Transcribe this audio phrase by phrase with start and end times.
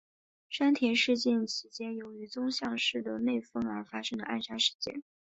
[0.49, 5.03] 山田事件其间由于宗像氏的内纷而发生的暗杀事件。